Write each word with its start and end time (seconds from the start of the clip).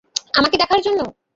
আমাকে 0.33 0.55
দেখার 0.61 0.79
জন্য? 0.81 0.99